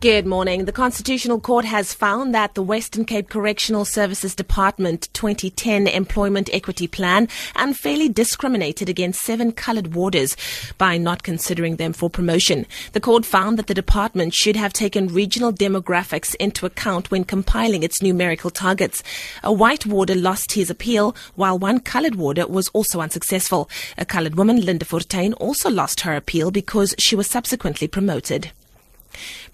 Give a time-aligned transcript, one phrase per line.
[0.00, 0.64] Good morning.
[0.64, 6.88] The Constitutional Court has found that the Western Cape Correctional Services Department 2010 Employment Equity
[6.88, 10.38] Plan unfairly discriminated against seven coloured warders
[10.78, 12.64] by not considering them for promotion.
[12.94, 17.82] The court found that the department should have taken regional demographics into account when compiling
[17.82, 19.02] its numerical targets.
[19.44, 23.68] A white warder lost his appeal, while one coloured warder was also unsuccessful.
[23.98, 28.50] A coloured woman, Linda Fortuin, also lost her appeal because she was subsequently promoted.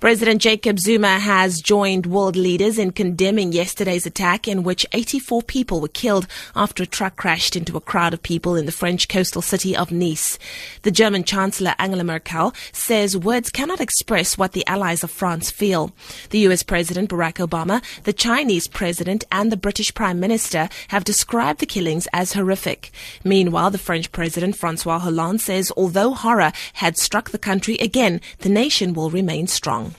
[0.01, 5.81] President Jacob Zuma has joined world leaders in condemning yesterday's attack in which 84 people
[5.81, 9.41] were killed after a truck crashed into a crowd of people in the French coastal
[9.41, 10.39] city of Nice.
[10.83, 15.93] The German Chancellor Angela Merkel says words cannot express what the allies of France feel.
[16.31, 21.61] The US President Barack Obama, the Chinese President, and the British Prime Minister have described
[21.61, 22.91] the killings as horrific.
[23.25, 28.49] Meanwhile, the French President Francois Hollande says although horror had struck the country again, the
[28.49, 29.95] nation will remain strong.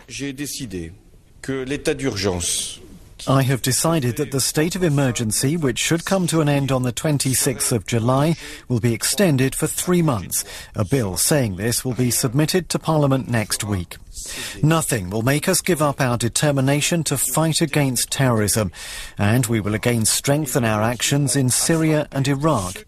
[3.28, 6.84] I have decided that the state of emergency, which should come to an end on
[6.84, 8.36] the 26th of July,
[8.68, 10.44] will be extended for three months.
[10.76, 13.98] A bill saying this will be submitted to Parliament next week.
[14.62, 18.72] Nothing will make us give up our determination to fight against terrorism,
[19.18, 22.86] and we will again strengthen our actions in Syria and Iraq.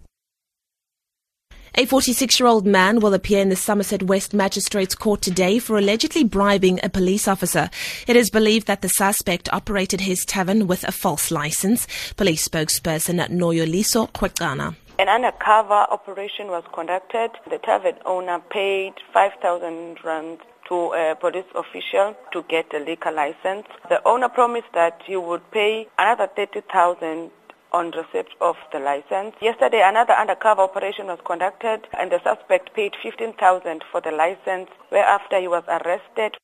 [1.75, 5.77] A 46 year old man will appear in the Somerset West Magistrates Court today for
[5.77, 7.69] allegedly bribing a police officer.
[8.07, 11.87] It is believed that the suspect operated his tavern with a false license.
[12.17, 14.75] Police spokesperson Noloyiso Rwexana.
[14.97, 17.31] An undercover operation was conducted.
[17.49, 23.67] The tavern owner paid 5,000 rand to a police official to get a liquor license.
[23.89, 27.31] The owner promised that he would pay another 30,000
[27.71, 29.35] on receipt of the license.
[29.41, 35.39] Yesterday, another undercover operation was conducted and the suspect paid 15,000 for the license, whereafter
[35.39, 36.37] he was arrested.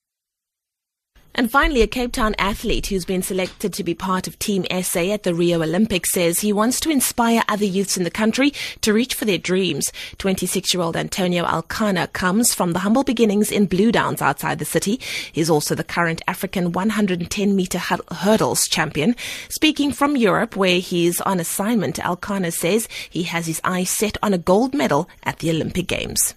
[1.37, 5.01] And finally, a Cape Town athlete who's been selected to be part of Team SA
[5.11, 8.93] at the Rio Olympics says he wants to inspire other youths in the country to
[8.93, 9.91] reach for their dreams.
[10.17, 14.65] 26 year old Antonio Alkana comes from the humble beginnings in Blue Downs outside the
[14.65, 15.01] city.
[15.33, 19.13] He's also the current African 110 meter hurdles champion.
[19.49, 24.33] Speaking from Europe, where he's on assignment, Alkana says he has his eyes set on
[24.33, 26.33] a gold medal at the Olympic Games.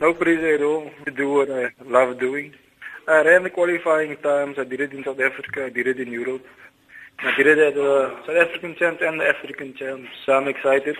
[0.00, 2.52] No pressure at all to do what I love doing.
[3.06, 4.56] Uh, I ran the qualifying times.
[4.58, 5.66] I did it in South Africa.
[5.66, 6.44] I did it in Europe.
[7.18, 10.08] I did it at the uh, South African champs and the African champs.
[10.24, 10.96] So I'm excited.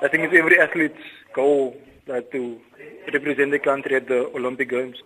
[0.00, 1.02] I think it's every athlete's
[1.34, 2.60] goal like, to
[3.12, 4.96] represent the country at the Olympic Games.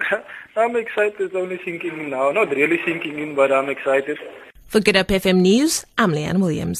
[0.56, 1.18] I'm excited.
[1.18, 2.30] It's only sinking in now.
[2.30, 4.18] Not really sinking in, but I'm excited.
[4.66, 6.74] For Good Hope FM News, I'm Leanne Williams.